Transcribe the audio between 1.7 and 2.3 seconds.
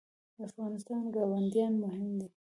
مهم دي